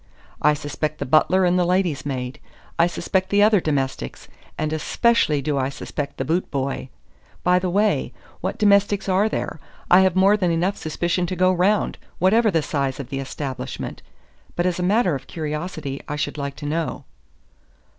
I 0.41 0.55
suspect 0.55 0.97
the 0.97 1.05
butler 1.05 1.45
and 1.45 1.59
the 1.59 1.63
lady's 1.63 2.07
maid. 2.07 2.39
I 2.79 2.87
suspect 2.87 3.29
the 3.29 3.43
other 3.43 3.61
domestics, 3.61 4.27
and 4.57 4.73
especially 4.73 5.43
do 5.43 5.59
I 5.59 5.69
suspect 5.69 6.17
the 6.17 6.25
boot 6.25 6.49
boy. 6.49 6.89
By 7.43 7.59
the 7.59 7.69
way, 7.69 8.11
what 8.39 8.57
domestics 8.57 9.07
are 9.07 9.29
there? 9.29 9.59
I 9.91 9.99
have 10.01 10.15
more 10.15 10.37
than 10.37 10.49
enough 10.49 10.75
suspicion 10.75 11.27
to 11.27 11.35
go 11.35 11.53
round, 11.53 11.99
whatever 12.17 12.49
the 12.49 12.63
size 12.63 12.99
of 12.99 13.09
the 13.09 13.19
establishment; 13.19 14.01
but 14.55 14.65
as 14.65 14.79
a 14.79 14.81
matter 14.81 15.13
of 15.13 15.27
curiosity 15.27 16.01
I 16.07 16.15
should 16.15 16.35
like 16.35 16.55
to 16.55 16.65
know." 16.65 17.03